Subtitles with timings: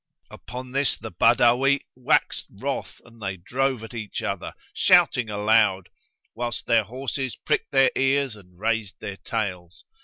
[0.31, 5.89] Upon this the Badawi waxed wroth and they drove at each other, shouting aloud,
[6.33, 9.85] whilst their horses pricked their ears and raised their tails.